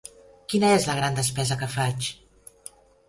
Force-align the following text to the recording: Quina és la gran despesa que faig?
Quina 0.53 0.71
és 0.77 0.87
la 0.91 0.95
gran 0.99 1.19
despesa 1.19 1.59
que 1.61 1.67
faig? 1.75 2.09